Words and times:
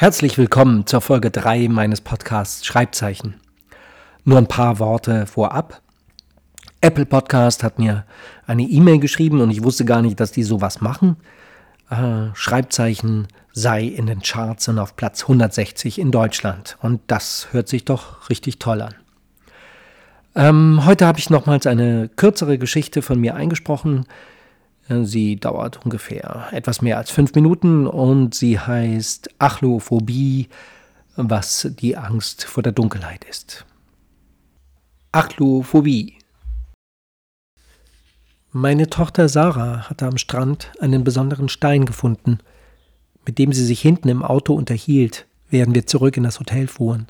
Herzlich 0.00 0.38
willkommen 0.38 0.86
zur 0.86 1.00
Folge 1.00 1.32
3 1.32 1.66
meines 1.66 2.00
Podcasts 2.00 2.64
Schreibzeichen. 2.64 3.34
Nur 4.22 4.38
ein 4.38 4.46
paar 4.46 4.78
Worte 4.78 5.26
vorab. 5.26 5.82
Apple 6.80 7.04
Podcast 7.04 7.64
hat 7.64 7.80
mir 7.80 8.04
eine 8.46 8.62
E-Mail 8.62 9.00
geschrieben 9.00 9.40
und 9.40 9.50
ich 9.50 9.64
wusste 9.64 9.84
gar 9.84 10.00
nicht, 10.00 10.20
dass 10.20 10.30
die 10.30 10.44
sowas 10.44 10.80
machen. 10.80 11.16
Äh, 11.90 12.32
Schreibzeichen 12.34 13.26
sei 13.50 13.82
in 13.82 14.06
den 14.06 14.22
Charts 14.22 14.68
und 14.68 14.78
auf 14.78 14.94
Platz 14.94 15.22
160 15.22 15.98
in 15.98 16.12
Deutschland. 16.12 16.78
Und 16.80 17.00
das 17.08 17.48
hört 17.50 17.66
sich 17.66 17.84
doch 17.84 18.30
richtig 18.30 18.60
toll 18.60 18.82
an. 18.82 18.94
Ähm, 20.36 20.86
heute 20.86 21.08
habe 21.08 21.18
ich 21.18 21.28
nochmals 21.28 21.66
eine 21.66 22.08
kürzere 22.08 22.56
Geschichte 22.56 23.02
von 23.02 23.18
mir 23.18 23.34
eingesprochen. 23.34 24.06
Sie 24.88 25.36
dauert 25.36 25.84
ungefähr 25.84 26.48
etwas 26.52 26.80
mehr 26.80 26.96
als 26.96 27.10
fünf 27.10 27.34
Minuten 27.34 27.86
und 27.86 28.34
sie 28.34 28.58
heißt 28.58 29.28
Achlophobie, 29.38 30.48
was 31.16 31.68
die 31.78 31.96
Angst 31.96 32.44
vor 32.44 32.62
der 32.62 32.72
Dunkelheit 32.72 33.24
ist. 33.24 33.66
Achlophobie. 35.12 36.14
Meine 38.50 38.88
Tochter 38.88 39.28
Sarah 39.28 39.90
hatte 39.90 40.06
am 40.06 40.16
Strand 40.16 40.72
einen 40.80 41.04
besonderen 41.04 41.50
Stein 41.50 41.84
gefunden, 41.84 42.38
mit 43.26 43.38
dem 43.38 43.52
sie 43.52 43.64
sich 43.64 43.82
hinten 43.82 44.08
im 44.08 44.22
Auto 44.22 44.54
unterhielt, 44.54 45.26
während 45.50 45.74
wir 45.74 45.86
zurück 45.86 46.16
in 46.16 46.22
das 46.22 46.40
Hotel 46.40 46.66
fuhren. 46.66 47.08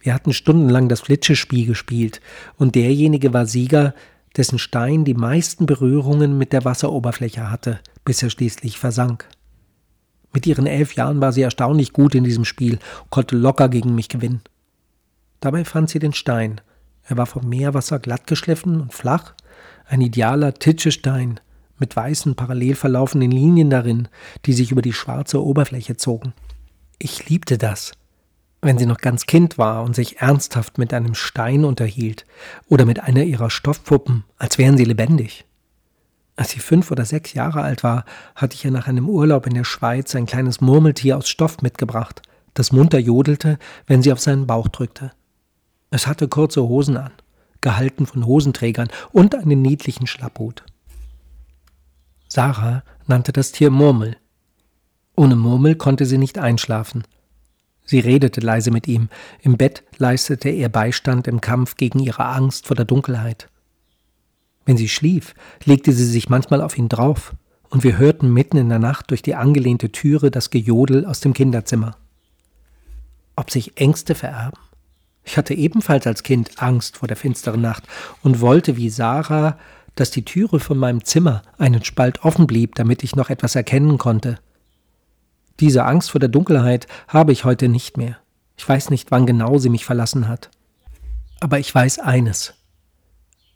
Wir 0.00 0.12
hatten 0.12 0.34
stundenlang 0.34 0.88
das 0.88 1.00
Flitschespiel 1.00 1.66
gespielt, 1.66 2.20
und 2.56 2.74
derjenige 2.74 3.32
war 3.32 3.46
Sieger, 3.46 3.94
dessen 4.36 4.58
Stein 4.58 5.04
die 5.04 5.14
meisten 5.14 5.66
Berührungen 5.66 6.38
mit 6.38 6.52
der 6.52 6.64
Wasseroberfläche 6.64 7.50
hatte, 7.50 7.80
bis 8.04 8.22
er 8.22 8.30
schließlich 8.30 8.78
versank. 8.78 9.28
Mit 10.32 10.46
ihren 10.46 10.66
elf 10.66 10.94
Jahren 10.94 11.20
war 11.20 11.32
sie 11.32 11.42
erstaunlich 11.42 11.92
gut 11.92 12.14
in 12.14 12.24
diesem 12.24 12.44
Spiel 12.44 12.78
und 13.02 13.10
konnte 13.10 13.36
locker 13.36 13.68
gegen 13.68 13.94
mich 13.94 14.08
gewinnen. 14.08 14.42
Dabei 15.40 15.64
fand 15.64 15.88
sie 15.90 15.98
den 15.98 16.12
Stein. 16.12 16.60
Er 17.04 17.16
war 17.16 17.26
vom 17.26 17.48
Meerwasser 17.48 17.98
glatt 17.98 18.26
geschliffen 18.26 18.80
und 18.80 18.92
flach, 18.92 19.34
ein 19.86 20.00
idealer 20.00 20.54
Titschestein 20.54 21.40
mit 21.78 21.96
weißen 21.96 22.34
parallel 22.34 22.74
verlaufenden 22.74 23.30
Linien 23.30 23.70
darin, 23.70 24.08
die 24.44 24.52
sich 24.52 24.72
über 24.72 24.82
die 24.82 24.92
schwarze 24.92 25.42
Oberfläche 25.42 25.96
zogen. 25.96 26.34
Ich 26.98 27.28
liebte 27.28 27.56
das 27.56 27.92
wenn 28.60 28.78
sie 28.78 28.86
noch 28.86 28.98
ganz 28.98 29.26
Kind 29.26 29.56
war 29.56 29.82
und 29.84 29.94
sich 29.94 30.20
ernsthaft 30.20 30.78
mit 30.78 30.92
einem 30.92 31.14
Stein 31.14 31.64
unterhielt 31.64 32.26
oder 32.68 32.84
mit 32.84 33.00
einer 33.00 33.22
ihrer 33.22 33.50
Stoffpuppen, 33.50 34.24
als 34.36 34.58
wären 34.58 34.76
sie 34.76 34.84
lebendig. 34.84 35.44
Als 36.36 36.50
sie 36.50 36.60
fünf 36.60 36.90
oder 36.90 37.04
sechs 37.04 37.34
Jahre 37.34 37.62
alt 37.62 37.82
war, 37.82 38.04
hatte 38.34 38.54
ich 38.54 38.64
ihr 38.64 38.70
nach 38.70 38.88
einem 38.88 39.08
Urlaub 39.08 39.46
in 39.46 39.54
der 39.54 39.64
Schweiz 39.64 40.14
ein 40.14 40.26
kleines 40.26 40.60
Murmeltier 40.60 41.16
aus 41.16 41.28
Stoff 41.28 41.62
mitgebracht, 41.62 42.22
das 42.54 42.72
munter 42.72 42.98
jodelte, 42.98 43.58
wenn 43.86 44.02
sie 44.02 44.12
auf 44.12 44.20
seinen 44.20 44.46
Bauch 44.46 44.68
drückte. 44.68 45.12
Es 45.90 46.06
hatte 46.06 46.28
kurze 46.28 46.62
Hosen 46.62 46.96
an, 46.96 47.12
gehalten 47.60 48.06
von 48.06 48.26
Hosenträgern 48.26 48.88
und 49.12 49.34
einen 49.34 49.62
niedlichen 49.62 50.06
Schlapphut. 50.06 50.64
Sarah 52.28 52.82
nannte 53.06 53.32
das 53.32 53.52
Tier 53.52 53.70
Murmel. 53.70 54.16
Ohne 55.16 55.34
Murmel 55.34 55.76
konnte 55.76 56.06
sie 56.06 56.18
nicht 56.18 56.38
einschlafen– 56.38 57.04
Sie 57.88 58.00
redete 58.00 58.42
leise 58.42 58.70
mit 58.70 58.86
ihm. 58.86 59.08
Im 59.40 59.56
Bett 59.56 59.82
leistete 59.96 60.50
er 60.50 60.68
Beistand 60.68 61.26
im 61.26 61.40
Kampf 61.40 61.76
gegen 61.76 62.00
ihre 62.00 62.26
Angst 62.26 62.66
vor 62.66 62.76
der 62.76 62.84
Dunkelheit. 62.84 63.48
Wenn 64.66 64.76
sie 64.76 64.90
schlief, 64.90 65.34
legte 65.64 65.94
sie 65.94 66.04
sich 66.04 66.28
manchmal 66.28 66.60
auf 66.60 66.76
ihn 66.76 66.90
drauf, 66.90 67.34
und 67.70 67.84
wir 67.84 67.96
hörten 67.96 68.30
mitten 68.30 68.58
in 68.58 68.68
der 68.68 68.78
Nacht 68.78 69.10
durch 69.10 69.22
die 69.22 69.34
angelehnte 69.34 69.90
Türe 69.90 70.30
das 70.30 70.50
Gejodel 70.50 71.06
aus 71.06 71.20
dem 71.20 71.32
Kinderzimmer. 71.32 71.96
Ob 73.36 73.50
sich 73.50 73.78
Ängste 73.80 74.14
vererben? 74.14 74.60
Ich 75.24 75.38
hatte 75.38 75.54
ebenfalls 75.54 76.06
als 76.06 76.22
Kind 76.22 76.60
Angst 76.62 76.98
vor 76.98 77.08
der 77.08 77.16
finsteren 77.16 77.62
Nacht 77.62 77.84
und 78.22 78.42
wollte 78.42 78.76
wie 78.76 78.90
Sarah, 78.90 79.58
dass 79.94 80.10
die 80.10 80.26
Türe 80.26 80.60
von 80.60 80.76
meinem 80.76 81.04
Zimmer 81.04 81.40
einen 81.56 81.84
Spalt 81.84 82.22
offen 82.22 82.46
blieb, 82.46 82.74
damit 82.74 83.02
ich 83.02 83.16
noch 83.16 83.30
etwas 83.30 83.54
erkennen 83.54 83.96
konnte. 83.96 84.38
Diese 85.60 85.84
Angst 85.84 86.10
vor 86.10 86.20
der 86.20 86.28
Dunkelheit 86.28 86.86
habe 87.08 87.32
ich 87.32 87.44
heute 87.44 87.68
nicht 87.68 87.96
mehr. 87.96 88.16
Ich 88.56 88.68
weiß 88.68 88.90
nicht, 88.90 89.10
wann 89.10 89.26
genau 89.26 89.58
sie 89.58 89.68
mich 89.68 89.84
verlassen 89.84 90.28
hat. 90.28 90.50
Aber 91.40 91.58
ich 91.58 91.74
weiß 91.74 91.98
eines. 92.00 92.54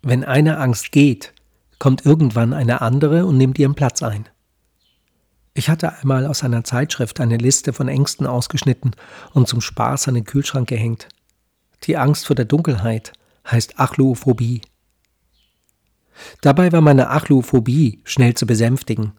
Wenn 0.03 0.25
eine 0.25 0.59
Angst 0.59 0.93
geht, 0.93 1.33
kommt 1.79 2.05
irgendwann 2.05 2.53
eine 2.53 2.81
andere 2.81 3.27
und 3.27 3.37
nimmt 3.37 3.59
ihren 3.59 3.75
Platz 3.75 4.03
ein. 4.03 4.29
Ich 5.55 5.69
hatte 5.69 5.93
einmal 5.93 6.27
aus 6.27 6.43
einer 6.43 6.65
Zeitschrift 6.65 7.21
eine 7.21 7.37
Liste 7.37 7.73
von 7.73 7.89
Ängsten 7.89 8.27
ausgeschnitten 8.27 8.93
und 9.33 9.49
zum 9.49 9.61
Spaß 9.61 10.09
an 10.09 10.15
den 10.15 10.25
Kühlschrank 10.25 10.69
gehängt. 10.69 11.09
Die 11.85 11.97
Angst 11.97 12.27
vor 12.27 12.37
der 12.37 12.47
Dunkelheit 12.47 13.13
heißt 13.49 13.79
Achluophobie. 13.79 14.63
Dabei 16.41 16.73
war 16.73 16.81
meine 16.81 17.11
Achluophobie 17.11 18.01
schnell 18.05 18.35
zu 18.35 18.47
besänftigen 18.47 19.13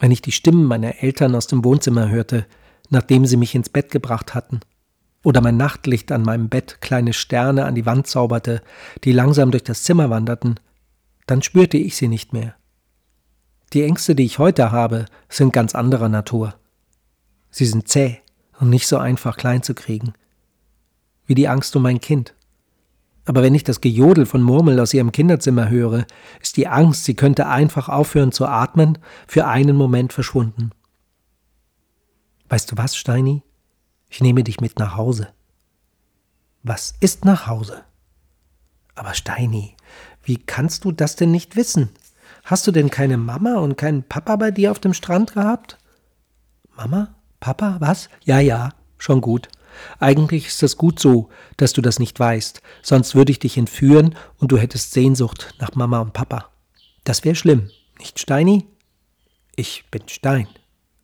wenn 0.00 0.10
ich 0.10 0.22
die 0.22 0.32
Stimmen 0.32 0.64
meiner 0.64 1.02
Eltern 1.02 1.34
aus 1.36 1.46
dem 1.46 1.64
Wohnzimmer 1.64 2.08
hörte, 2.08 2.46
nachdem 2.88 3.26
sie 3.26 3.36
mich 3.36 3.54
ins 3.54 3.68
Bett 3.68 3.90
gebracht 3.92 4.34
hatten, 4.34 4.60
oder 5.22 5.42
mein 5.42 5.58
Nachtlicht 5.58 6.10
an 6.10 6.22
meinem 6.22 6.48
Bett 6.48 6.80
kleine 6.80 7.12
Sterne 7.12 7.66
an 7.66 7.74
die 7.74 7.84
Wand 7.86 8.06
zauberte, 8.06 8.62
die 9.04 9.12
langsam 9.12 9.50
durch 9.50 9.62
das 9.62 9.82
Zimmer 9.82 10.08
wanderten, 10.08 10.58
dann 11.26 11.42
spürte 11.42 11.76
ich 11.76 11.96
sie 11.96 12.08
nicht 12.08 12.32
mehr. 12.32 12.54
Die 13.74 13.82
Ängste, 13.82 14.14
die 14.14 14.24
ich 14.24 14.38
heute 14.38 14.72
habe, 14.72 15.04
sind 15.28 15.52
ganz 15.52 15.74
anderer 15.74 16.08
Natur. 16.08 16.54
Sie 17.50 17.66
sind 17.66 17.86
zäh 17.86 18.18
und 18.58 18.70
nicht 18.70 18.86
so 18.86 18.96
einfach 18.96 19.36
klein 19.36 19.62
zu 19.62 19.74
kriegen. 19.74 20.14
Wie 21.26 21.34
die 21.34 21.46
Angst 21.46 21.76
um 21.76 21.82
mein 21.82 22.00
Kind. 22.00 22.34
Aber 23.30 23.44
wenn 23.44 23.54
ich 23.54 23.62
das 23.62 23.80
Gejodel 23.80 24.26
von 24.26 24.42
Murmel 24.42 24.80
aus 24.80 24.92
ihrem 24.92 25.12
Kinderzimmer 25.12 25.68
höre, 25.68 26.04
ist 26.40 26.56
die 26.56 26.66
Angst, 26.66 27.04
sie 27.04 27.14
könnte 27.14 27.46
einfach 27.46 27.88
aufhören 27.88 28.32
zu 28.32 28.44
atmen, 28.44 28.98
für 29.28 29.46
einen 29.46 29.76
Moment 29.76 30.12
verschwunden. 30.12 30.72
Weißt 32.48 32.72
du 32.72 32.76
was, 32.76 32.96
Steini? 32.96 33.44
Ich 34.08 34.20
nehme 34.20 34.42
dich 34.42 34.60
mit 34.60 34.80
nach 34.80 34.96
Hause. 34.96 35.28
Was 36.64 36.96
ist 36.98 37.24
nach 37.24 37.46
Hause? 37.46 37.84
Aber 38.96 39.14
Steini, 39.14 39.76
wie 40.24 40.38
kannst 40.38 40.84
du 40.84 40.90
das 40.90 41.14
denn 41.14 41.30
nicht 41.30 41.54
wissen? 41.54 41.90
Hast 42.42 42.66
du 42.66 42.72
denn 42.72 42.90
keine 42.90 43.16
Mama 43.16 43.58
und 43.58 43.76
keinen 43.76 44.02
Papa 44.02 44.34
bei 44.34 44.50
dir 44.50 44.72
auf 44.72 44.80
dem 44.80 44.92
Strand 44.92 45.34
gehabt? 45.34 45.78
Mama? 46.74 47.14
Papa? 47.38 47.76
Was? 47.78 48.08
Ja, 48.24 48.40
ja, 48.40 48.70
schon 48.98 49.20
gut. 49.20 49.48
Eigentlich 49.98 50.46
ist 50.46 50.62
es 50.62 50.76
gut 50.76 50.98
so, 50.98 51.28
dass 51.56 51.72
du 51.72 51.80
das 51.80 51.98
nicht 51.98 52.18
weißt, 52.18 52.60
sonst 52.82 53.14
würde 53.14 53.32
ich 53.32 53.38
dich 53.38 53.56
entführen 53.56 54.14
und 54.38 54.52
du 54.52 54.58
hättest 54.58 54.92
Sehnsucht 54.92 55.54
nach 55.58 55.74
Mama 55.74 56.00
und 56.00 56.12
Papa. 56.12 56.50
Das 57.04 57.24
wäre 57.24 57.34
schlimm, 57.34 57.70
nicht 57.98 58.18
Steini? 58.18 58.66
Ich 59.56 59.84
bin 59.90 60.08
Stein. 60.08 60.48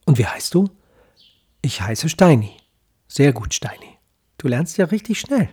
Und 0.04 0.18
wie 0.18 0.26
heißt 0.26 0.54
du? 0.54 0.68
Ich 1.62 1.80
heiße 1.80 2.08
Steini. 2.08 2.56
Sehr 3.08 3.32
gut, 3.32 3.54
Steini. 3.54 3.98
Du 4.38 4.48
lernst 4.48 4.78
ja 4.78 4.86
richtig 4.86 5.20
schnell. 5.20 5.48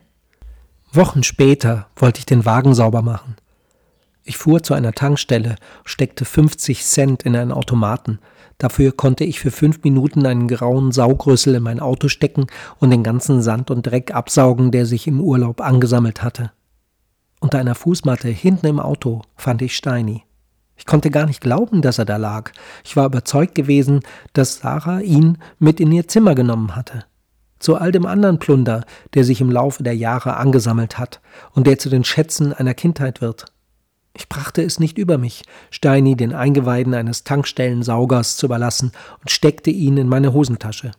Wochen 0.91 1.23
später 1.23 1.89
wollte 1.95 2.19
ich 2.19 2.25
den 2.25 2.45
Wagen 2.45 2.75
sauber 2.75 3.01
machen. 3.01 3.35
Ich 4.23 4.37
fuhr 4.37 4.63
zu 4.63 4.73
einer 4.73 4.93
Tankstelle, 4.93 5.55
steckte 5.83 6.25
50 6.25 6.83
Cent 6.83 7.23
in 7.23 7.35
einen 7.35 7.51
Automaten, 7.51 8.19
Dafür 8.57 8.91
konnte 8.91 9.23
ich 9.23 9.39
für 9.39 9.51
fünf 9.51 9.83
Minuten 9.83 10.25
einen 10.25 10.47
grauen 10.47 10.91
Saugrüssel 10.91 11.55
in 11.55 11.63
mein 11.63 11.79
Auto 11.79 12.07
stecken 12.07 12.47
und 12.79 12.91
den 12.91 13.03
ganzen 13.03 13.41
Sand 13.41 13.71
und 13.71 13.85
Dreck 13.85 14.13
absaugen, 14.13 14.71
der 14.71 14.85
sich 14.85 15.07
im 15.07 15.19
Urlaub 15.19 15.61
angesammelt 15.61 16.23
hatte. 16.23 16.51
Unter 17.39 17.59
einer 17.59 17.75
Fußmatte 17.75 18.29
hinten 18.29 18.67
im 18.67 18.79
Auto 18.79 19.21
fand 19.35 19.61
ich 19.61 19.75
Steini. 19.75 20.23
Ich 20.77 20.85
konnte 20.85 21.11
gar 21.11 21.25
nicht 21.25 21.41
glauben, 21.41 21.81
dass 21.81 21.99
er 21.99 22.05
da 22.05 22.17
lag. 22.17 22.51
Ich 22.83 22.95
war 22.95 23.05
überzeugt 23.05 23.53
gewesen, 23.53 23.99
dass 24.31 24.59
Sarah 24.59 25.01
ihn 25.01 25.37
mit 25.59 25.79
in 25.79 25.91
ihr 25.91 26.07
Zimmer 26.07 26.33
genommen 26.33 26.75
hatte. 26.75 27.03
Zu 27.59 27.75
all 27.75 27.91
dem 27.91 28.05
anderen 28.05 28.39
Plunder, 28.39 28.85
der 29.13 29.23
sich 29.23 29.39
im 29.41 29.51
Laufe 29.51 29.83
der 29.83 29.95
Jahre 29.95 30.37
angesammelt 30.37 30.97
hat 30.97 31.21
und 31.51 31.67
der 31.67 31.79
zu 31.79 31.89
den 31.89 32.03
Schätzen 32.03 32.53
einer 32.53 32.73
Kindheit 32.73 33.21
wird. 33.21 33.45
Ich 34.15 34.29
brachte 34.29 34.61
es 34.61 34.79
nicht 34.79 34.97
über 34.97 35.17
mich, 35.17 35.43
Steini 35.71 36.15
den 36.15 36.33
Eingeweiden 36.33 36.93
eines 36.93 37.23
Tankstellensaugers 37.23 38.37
zu 38.37 38.45
überlassen 38.45 38.91
und 39.21 39.31
steckte 39.31 39.71
ihn 39.71 39.97
in 39.97 40.07
meine 40.07 40.33
Hosentasche. 40.33 40.91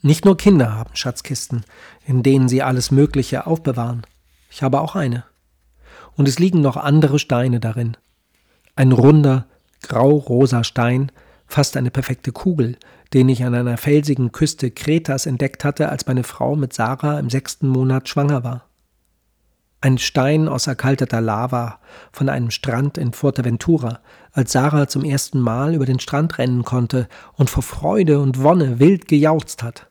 Nicht 0.00 0.24
nur 0.24 0.36
Kinder 0.36 0.74
haben 0.74 0.94
Schatzkisten, 0.94 1.64
in 2.06 2.22
denen 2.22 2.48
sie 2.48 2.62
alles 2.62 2.92
Mögliche 2.92 3.46
aufbewahren. 3.46 4.02
Ich 4.50 4.62
habe 4.62 4.80
auch 4.80 4.94
eine. 4.94 5.24
Und 6.14 6.28
es 6.28 6.38
liegen 6.38 6.60
noch 6.60 6.76
andere 6.76 7.18
Steine 7.18 7.58
darin. 7.58 7.96
Ein 8.76 8.92
runder, 8.92 9.46
grau-rosa 9.82 10.62
Stein, 10.62 11.10
fast 11.48 11.76
eine 11.76 11.90
perfekte 11.90 12.30
Kugel, 12.30 12.78
den 13.12 13.28
ich 13.28 13.42
an 13.44 13.54
einer 13.54 13.76
felsigen 13.76 14.30
Küste 14.30 14.70
Kretas 14.70 15.26
entdeckt 15.26 15.64
hatte, 15.64 15.88
als 15.88 16.06
meine 16.06 16.22
Frau 16.22 16.54
mit 16.54 16.72
Sarah 16.72 17.18
im 17.18 17.28
sechsten 17.28 17.68
Monat 17.68 18.08
schwanger 18.08 18.44
war. 18.44 18.65
Ein 19.86 19.98
Stein 19.98 20.48
aus 20.48 20.66
erkalteter 20.66 21.20
Lava 21.20 21.78
von 22.10 22.28
einem 22.28 22.50
Strand 22.50 22.98
in 22.98 23.12
Fuerteventura, 23.12 24.00
als 24.32 24.50
Sarah 24.50 24.88
zum 24.88 25.04
ersten 25.04 25.38
Mal 25.38 25.76
über 25.76 25.86
den 25.86 26.00
Strand 26.00 26.38
rennen 26.38 26.64
konnte 26.64 27.06
und 27.34 27.50
vor 27.50 27.62
Freude 27.62 28.18
und 28.18 28.42
Wonne 28.42 28.80
wild 28.80 29.06
gejauchzt 29.06 29.62
hat. 29.62 29.88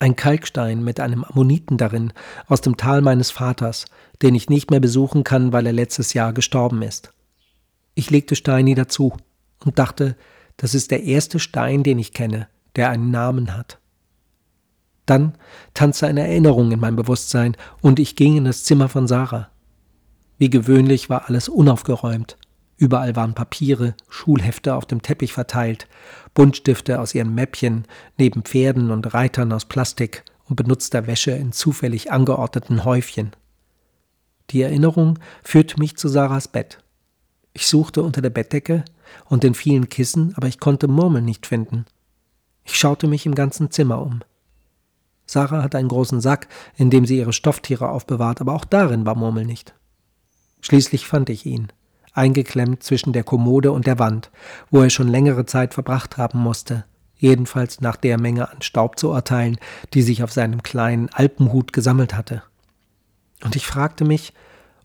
Ein 0.00 0.16
Kalkstein 0.16 0.82
mit 0.82 0.98
einem 0.98 1.22
Ammoniten 1.22 1.76
darin 1.76 2.12
aus 2.48 2.62
dem 2.62 2.76
Tal 2.76 3.00
meines 3.00 3.30
Vaters, 3.30 3.84
den 4.22 4.34
ich 4.34 4.50
nicht 4.50 4.72
mehr 4.72 4.80
besuchen 4.80 5.22
kann, 5.22 5.52
weil 5.52 5.66
er 5.66 5.72
letztes 5.72 6.14
Jahr 6.14 6.32
gestorben 6.32 6.82
ist. 6.82 7.12
Ich 7.94 8.10
legte 8.10 8.34
Steini 8.34 8.74
dazu 8.74 9.16
und 9.64 9.78
dachte, 9.78 10.16
das 10.56 10.74
ist 10.74 10.90
der 10.90 11.04
erste 11.04 11.38
Stein, 11.38 11.84
den 11.84 12.00
ich 12.00 12.12
kenne, 12.12 12.48
der 12.74 12.90
einen 12.90 13.12
Namen 13.12 13.56
hat. 13.56 13.78
Dann 15.08 15.38
tanzte 15.72 16.06
eine 16.06 16.20
Erinnerung 16.20 16.70
in 16.70 16.80
mein 16.80 16.94
Bewusstsein 16.94 17.56
und 17.80 17.98
ich 17.98 18.14
ging 18.14 18.36
in 18.36 18.44
das 18.44 18.64
Zimmer 18.64 18.90
von 18.90 19.08
Sarah. 19.08 19.48
Wie 20.36 20.50
gewöhnlich 20.50 21.08
war 21.08 21.28
alles 21.28 21.48
unaufgeräumt. 21.48 22.36
Überall 22.76 23.16
waren 23.16 23.32
Papiere, 23.32 23.94
Schulhefte 24.10 24.74
auf 24.74 24.84
dem 24.84 25.00
Teppich 25.00 25.32
verteilt, 25.32 25.88
Buntstifte 26.34 27.00
aus 27.00 27.14
ihren 27.14 27.34
Mäppchen, 27.34 27.86
neben 28.18 28.42
Pferden 28.42 28.90
und 28.90 29.14
Reitern 29.14 29.50
aus 29.50 29.64
Plastik 29.64 30.24
und 30.44 30.56
benutzter 30.56 31.06
Wäsche 31.06 31.30
in 31.30 31.52
zufällig 31.52 32.12
angeordneten 32.12 32.84
Häufchen. 32.84 33.30
Die 34.50 34.60
Erinnerung 34.60 35.18
führte 35.42 35.78
mich 35.78 35.96
zu 35.96 36.08
Sarahs 36.08 36.48
Bett. 36.48 36.84
Ich 37.54 37.66
suchte 37.66 38.02
unter 38.02 38.20
der 38.20 38.30
Bettdecke 38.30 38.84
und 39.24 39.42
den 39.42 39.54
vielen 39.54 39.88
Kissen, 39.88 40.34
aber 40.36 40.48
ich 40.48 40.60
konnte 40.60 40.86
Murmeln 40.86 41.24
nicht 41.24 41.46
finden. 41.46 41.86
Ich 42.64 42.76
schaute 42.76 43.08
mich 43.08 43.24
im 43.24 43.34
ganzen 43.34 43.70
Zimmer 43.70 44.02
um. 44.02 44.20
Sarah 45.28 45.62
hat 45.62 45.74
einen 45.74 45.88
großen 45.88 46.22
Sack, 46.22 46.48
in 46.76 46.88
dem 46.88 47.04
sie 47.04 47.18
ihre 47.18 47.34
Stofftiere 47.34 47.90
aufbewahrt, 47.90 48.40
aber 48.40 48.54
auch 48.54 48.64
darin 48.64 49.04
war 49.04 49.14
Murmel 49.14 49.44
nicht. 49.44 49.74
Schließlich 50.62 51.06
fand 51.06 51.28
ich 51.28 51.44
ihn, 51.44 51.68
eingeklemmt 52.14 52.82
zwischen 52.82 53.12
der 53.12 53.24
Kommode 53.24 53.70
und 53.70 53.86
der 53.86 53.98
Wand, 53.98 54.30
wo 54.70 54.82
er 54.82 54.90
schon 54.90 55.06
längere 55.06 55.44
Zeit 55.44 55.74
verbracht 55.74 56.16
haben 56.16 56.38
musste, 56.38 56.86
jedenfalls 57.16 57.82
nach 57.82 57.96
der 57.96 58.18
Menge 58.18 58.50
an 58.50 58.62
Staub 58.62 58.98
zu 58.98 59.10
urteilen, 59.10 59.58
die 59.92 60.02
sich 60.02 60.22
auf 60.22 60.32
seinem 60.32 60.62
kleinen 60.62 61.10
Alpenhut 61.10 61.74
gesammelt 61.74 62.14
hatte. 62.14 62.42
Und 63.44 63.54
ich 63.54 63.66
fragte 63.66 64.04
mich, 64.04 64.32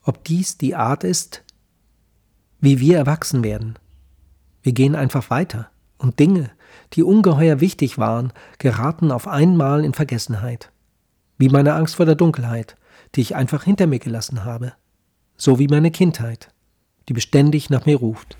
ob 0.03 0.25
dies 0.25 0.57
die 0.57 0.75
Art 0.75 1.05
ist, 1.05 1.43
wie 2.59 2.81
wir 2.81 2.97
erwachsen 2.97 3.45
werden. 3.45 3.79
Wir 4.61 4.73
gehen 4.73 4.95
einfach 4.95 5.29
weiter 5.29 5.69
und 5.97 6.19
Dinge, 6.19 6.51
die 6.93 7.03
ungeheuer 7.03 7.59
wichtig 7.59 7.97
waren, 7.97 8.33
geraten 8.57 9.11
auf 9.11 9.27
einmal 9.27 9.83
in 9.83 9.93
Vergessenheit. 9.93 10.71
Wie 11.37 11.49
meine 11.49 11.73
Angst 11.73 11.95
vor 11.95 12.05
der 12.05 12.15
Dunkelheit, 12.15 12.75
die 13.15 13.21
ich 13.21 13.35
einfach 13.35 13.63
hinter 13.63 13.87
mir 13.87 13.99
gelassen 13.99 14.43
habe. 14.43 14.73
So 15.35 15.59
wie 15.59 15.67
meine 15.67 15.91
Kindheit, 15.91 16.49
die 17.09 17.13
beständig 17.13 17.69
nach 17.69 17.85
mir 17.85 17.97
ruft. 17.97 18.37